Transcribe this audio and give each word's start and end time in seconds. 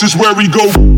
This 0.00 0.14
is 0.14 0.20
where 0.20 0.32
we 0.32 0.46
go. 0.46 0.97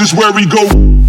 Is 0.00 0.14
where 0.14 0.32
we 0.32 0.46
go. 0.46 0.99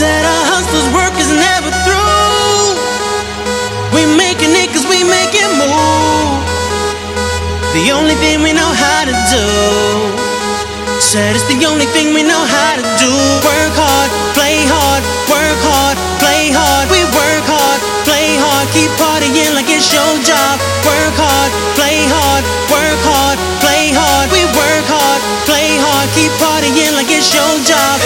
Said 0.00 0.24
our 0.24 0.44
hustlers' 0.48 0.88
work 0.96 1.12
is 1.20 1.28
never 1.28 1.68
through. 1.84 2.72
We 3.92 4.08
making 4.16 4.48
it 4.56 4.72
cause 4.72 4.88
we 4.88 5.04
make 5.04 5.36
it 5.36 5.44
move. 5.60 6.40
The 7.76 7.92
only 7.92 8.16
thing 8.16 8.40
we 8.40 8.56
know 8.56 8.72
how 8.72 9.04
to 9.04 9.12
do. 9.28 9.44
Said 11.04 11.36
it's 11.36 11.44
the 11.52 11.60
only 11.68 11.84
thing 11.92 12.16
we 12.16 12.24
know 12.24 12.40
how 12.48 12.80
to 12.80 12.84
do. 12.96 13.12
Work 13.44 13.76
hard, 13.76 14.08
play 14.32 14.64
hard, 14.64 15.04
work 15.28 15.60
hard, 15.68 16.00
play 16.16 16.48
hard. 16.48 16.88
We 16.88 17.04
work 17.12 17.44
hard, 17.44 17.80
play 18.08 18.40
hard, 18.40 18.72
keep 18.72 18.88
partying 18.96 19.52
like 19.52 19.68
it's 19.68 19.92
your 19.92 20.16
job. 20.24 20.56
Work 20.88 21.12
hard, 21.20 21.52
play 21.76 22.08
hard, 22.08 22.40
work 22.72 23.00
hard, 23.04 23.36
play 23.60 23.92
hard. 23.92 24.32
We 24.32 24.48
work 24.56 24.86
hard, 24.88 25.20
play 25.44 25.76
hard, 25.76 26.08
keep 26.16 26.32
partying 26.40 26.96
like 26.96 27.12
it's 27.12 27.28
your 27.36 27.52
job. 27.68 28.00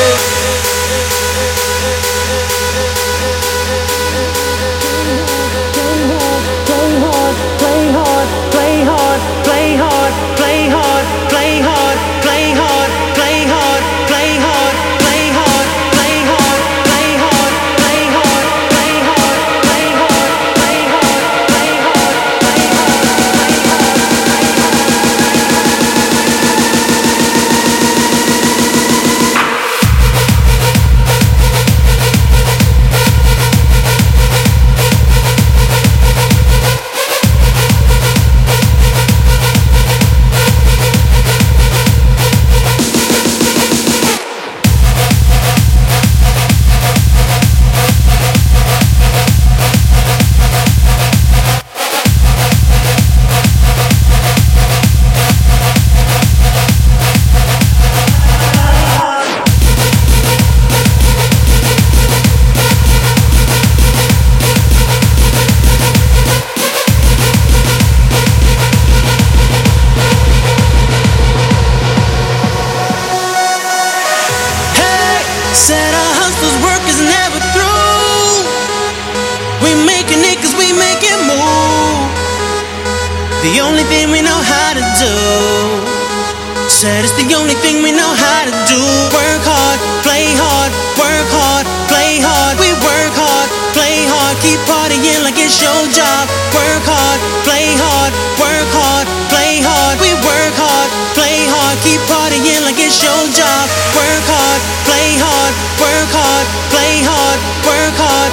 Your 95.65 95.89
job. 95.89 96.29
Work 96.53 96.85
hard, 96.85 97.21
play 97.49 97.73
hard, 97.81 98.12
work 98.37 98.69
hard, 98.69 99.07
play 99.33 99.65
hard. 99.65 99.97
We 100.05 100.12
work 100.21 100.55
hard, 100.61 100.91
play 101.17 101.49
hard, 101.49 101.77
keep 101.81 102.01
partying 102.05 102.61
like 102.69 102.77
it's 102.77 103.01
your 103.01 103.25
job. 103.33 103.65
Work 103.97 104.25
hard, 104.29 104.61
play 104.85 105.17
hard, 105.17 105.53
work 105.81 106.11
hard, 106.12 106.47
play 106.69 107.01
hard, 107.01 107.39
work 107.65 107.97
hard, 107.97 108.31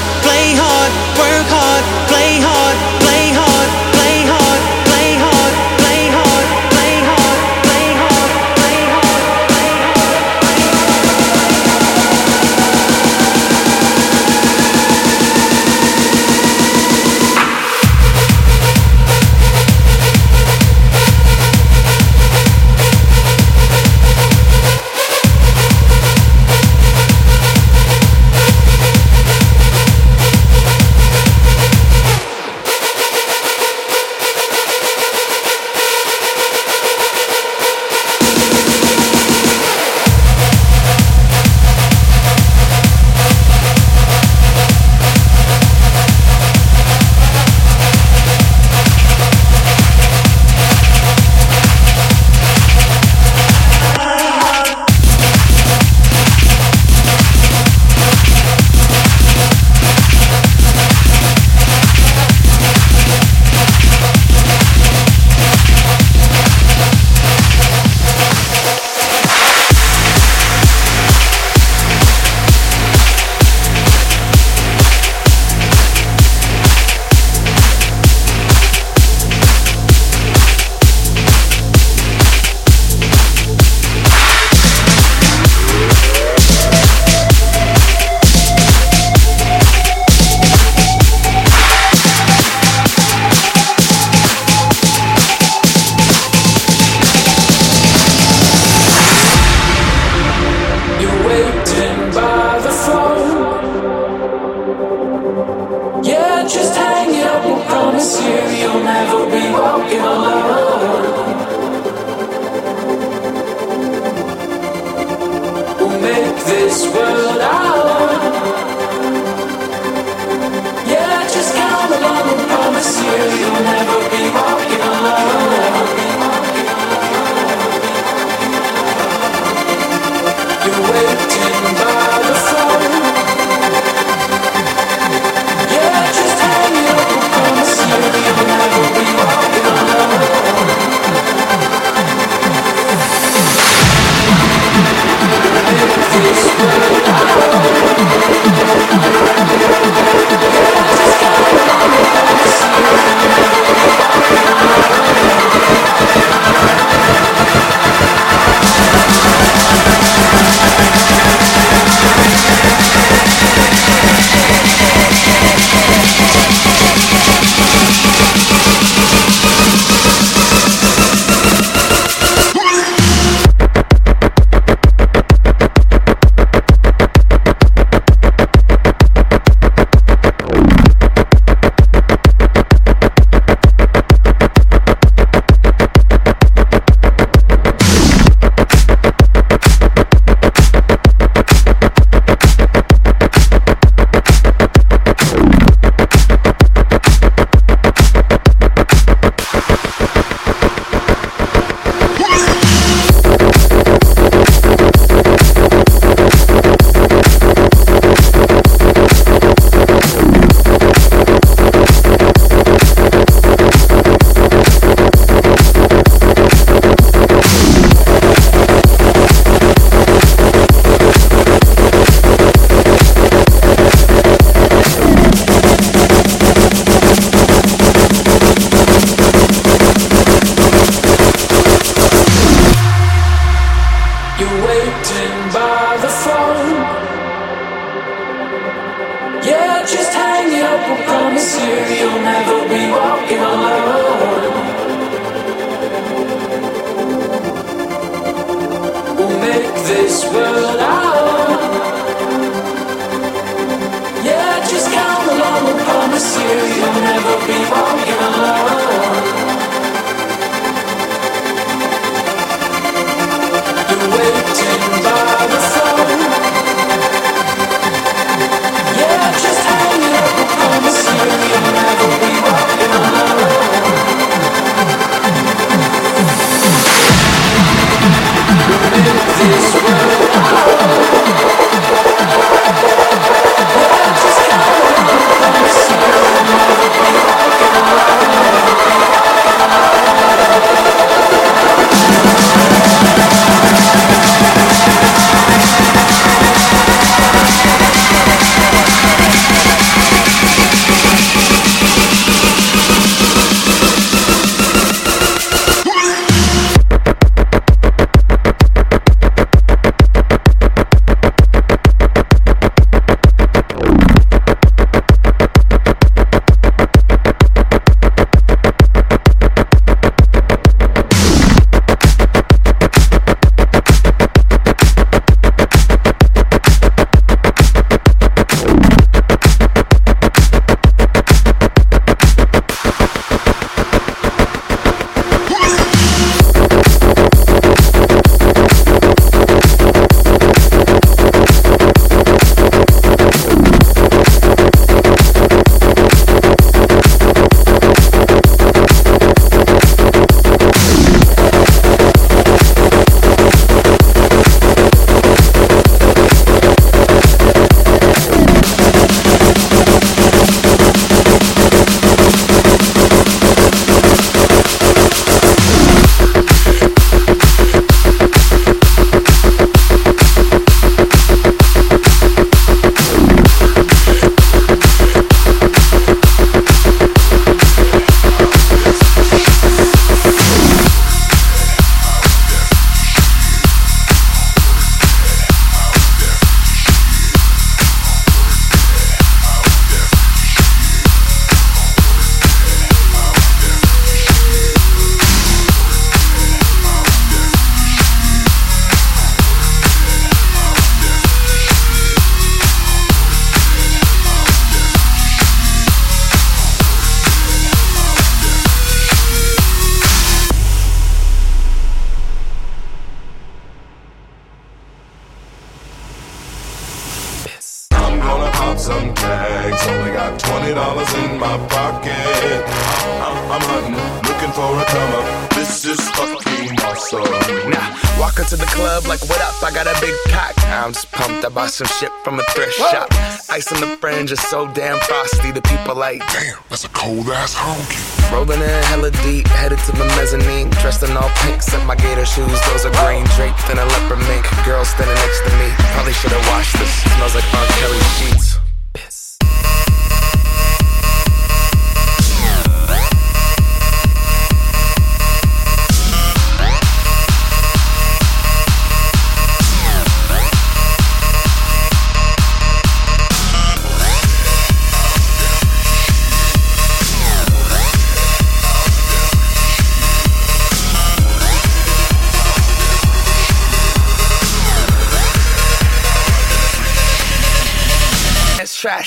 just 434.27 434.49
so 434.49 434.67
damn 434.73 434.99
frosty. 434.99 435.51
The 435.51 435.61
people 435.61 435.95
like, 435.95 436.19
damn, 436.31 436.57
that's 436.69 436.85
a 436.85 436.89
cold 436.89 437.27
ass 437.29 437.55
honky. 437.55 438.31
Rolling 438.31 438.61
in 438.61 438.83
hella 438.85 439.11
deep, 439.23 439.47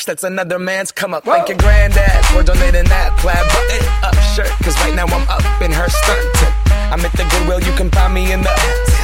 trash, 0.04 0.14
that's 0.14 0.24
another 0.24 0.58
man's 0.58 0.92
come 0.92 1.14
up. 1.14 1.24
Whoa. 1.24 1.32
Thank 1.32 1.48
your 1.48 1.58
granddad 1.58 2.24
for 2.26 2.42
donating 2.42 2.84
that 2.84 3.16
plaid 3.18 3.44
button 3.48 3.84
up 4.02 4.14
shirt. 4.34 4.50
Cause 4.62 4.76
right 4.84 4.94
now 4.94 5.06
I'm 5.06 5.28
up 5.28 5.62
in 5.62 5.72
her 5.72 5.88
skirt. 5.88 6.24
I'm 6.92 7.00
at 7.04 7.12
the 7.12 7.24
Goodwill, 7.30 7.60
you 7.60 7.72
can 7.76 7.90
find 7.90 8.14
me 8.14 8.32
in 8.32 8.42
the 8.42 9.03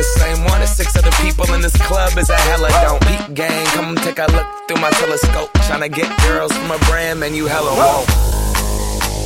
the 0.00 0.04
same 0.18 0.44
one 0.44 0.62
as 0.62 0.74
six 0.74 0.96
other 0.96 1.10
people 1.20 1.52
in 1.52 1.60
this 1.60 1.76
club 1.76 2.16
is 2.16 2.30
a 2.30 2.36
hella 2.48 2.70
don't. 2.80 3.00
beat 3.06 3.34
gang, 3.34 3.66
come 3.76 3.94
take 3.96 4.18
a 4.18 4.26
look 4.32 4.46
through 4.66 4.80
my 4.80 4.88
telescope. 4.92 5.52
Tryna 5.68 5.92
get 5.92 6.08
girls 6.22 6.52
from 6.56 6.70
a 6.70 6.78
brand, 6.88 7.20
man, 7.20 7.34
you 7.34 7.46
hella 7.46 7.74
won't. 7.76 8.08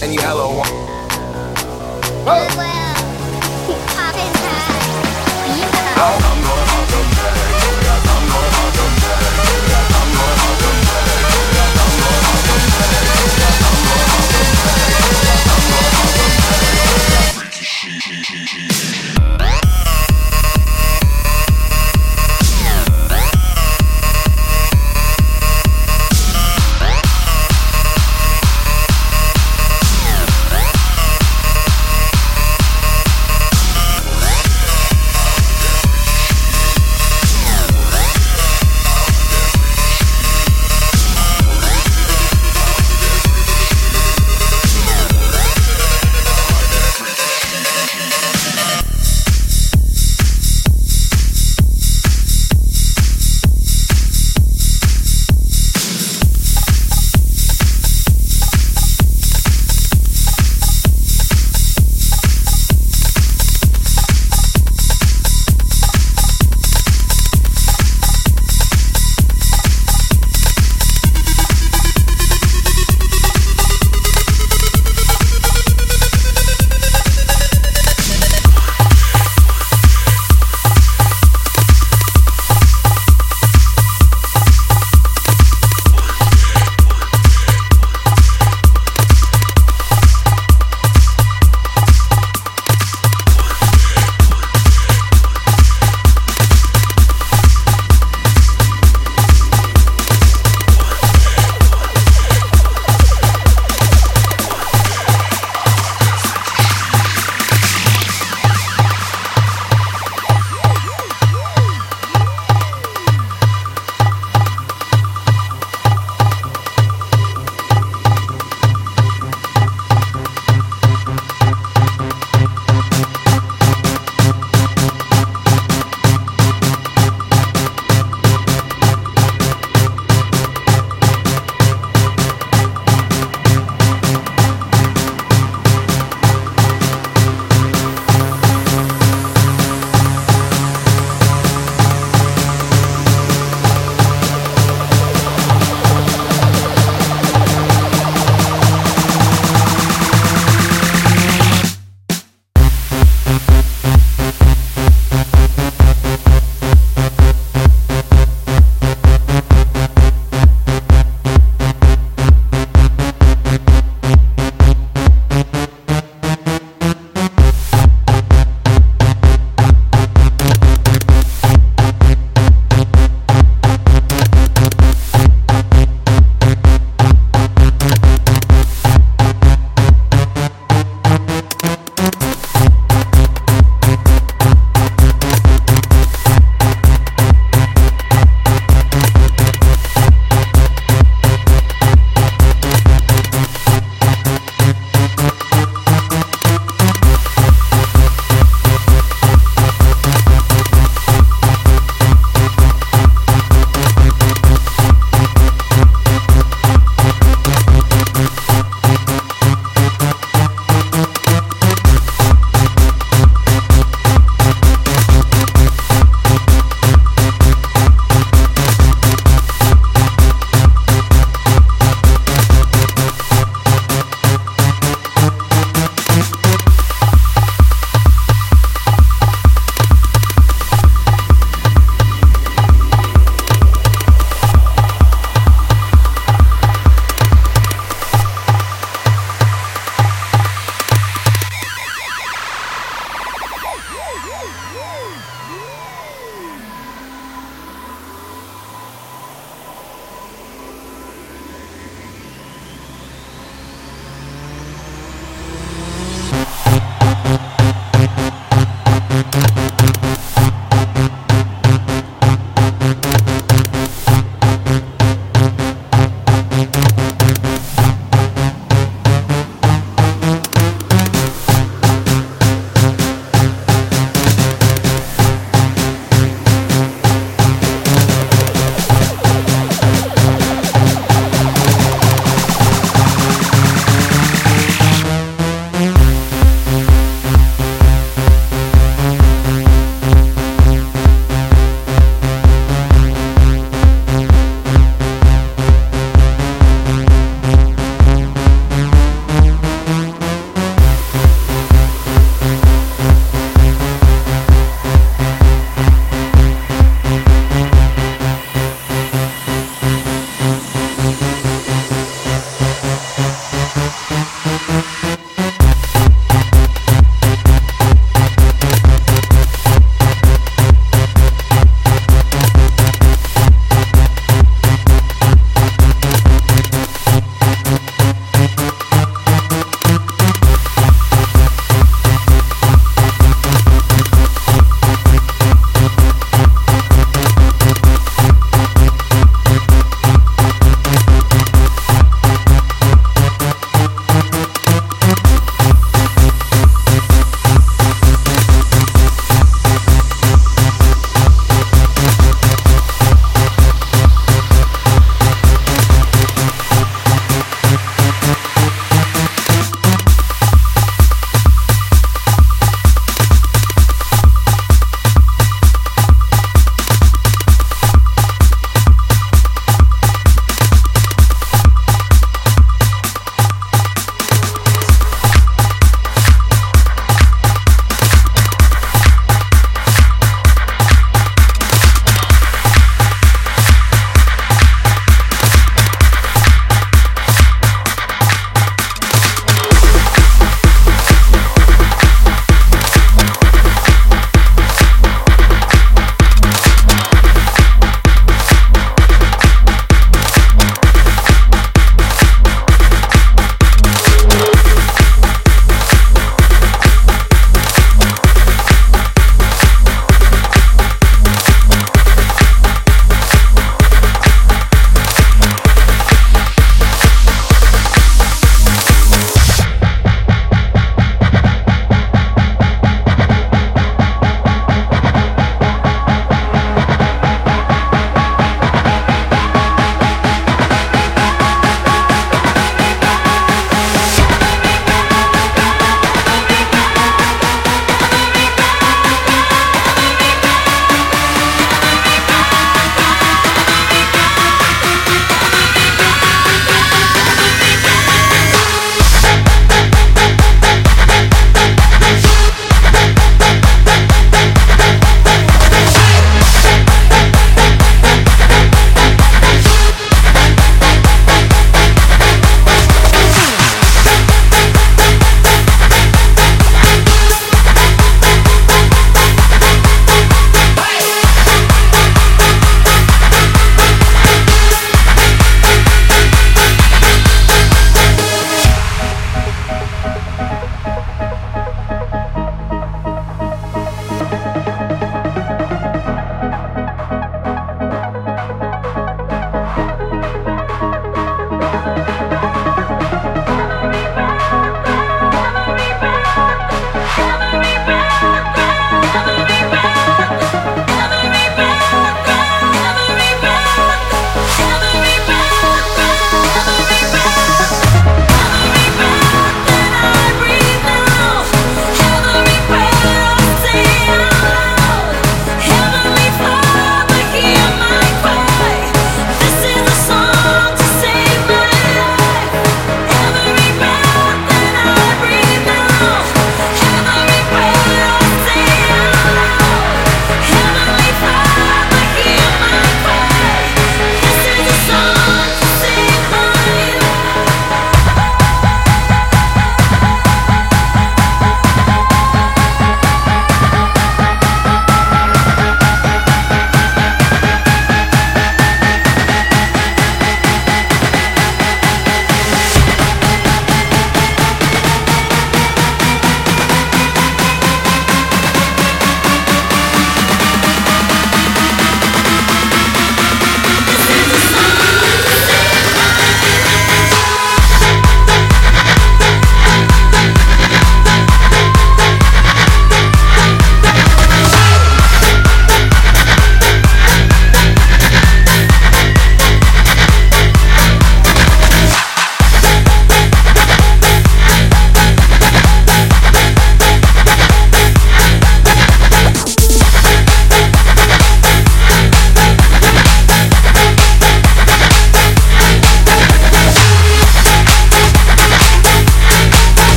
And 0.00 0.14
you 0.14 0.20
hella 0.20 0.46
won't. 0.46 0.70
Oh, 2.26 2.70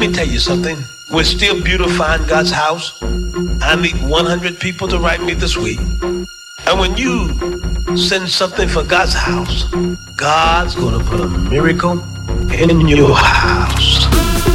let 0.00 0.08
me 0.08 0.14
tell 0.14 0.26
you 0.26 0.38
something. 0.38 0.78
We're 1.10 1.24
still 1.24 1.62
beautifying 1.62 2.26
God's 2.26 2.50
house. 2.50 2.98
I 3.02 3.76
need 3.76 4.00
100 4.00 4.58
people 4.58 4.88
to 4.88 4.98
write 4.98 5.22
me 5.22 5.34
this 5.34 5.58
week. 5.58 5.78
And 5.78 6.78
when 6.80 6.96
you 6.96 7.28
send 7.98 8.30
something 8.30 8.66
for 8.66 8.82
God's 8.82 9.12
house, 9.12 9.64
God's 10.16 10.74
going 10.74 10.98
to 10.98 11.04
put 11.04 11.20
a 11.20 11.28
miracle 11.28 12.02
in 12.50 12.88
your 12.88 13.14
house. 13.14 14.49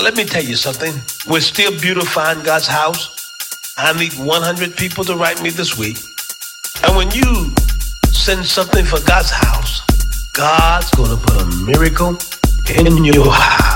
Now, 0.00 0.04
let 0.04 0.16
me 0.16 0.24
tell 0.24 0.42
you 0.42 0.56
something. 0.56 0.94
We're 1.28 1.42
still 1.42 1.78
beautifying 1.78 2.42
God's 2.42 2.66
house. 2.66 3.34
I 3.76 3.92
need 3.98 4.14
100 4.14 4.74
people 4.74 5.04
to 5.04 5.14
write 5.14 5.42
me 5.42 5.50
this 5.50 5.76
week. 5.76 5.98
And 6.84 6.96
when 6.96 7.10
you 7.10 7.52
send 8.10 8.46
something 8.46 8.86
for 8.86 8.98
God's 9.04 9.30
house, 9.30 9.82
God's 10.32 10.90
going 10.92 11.10
to 11.10 11.18
put 11.18 11.42
a 11.42 11.46
miracle 11.66 12.16
in 12.74 13.04
your 13.04 13.30
house. 13.30 13.69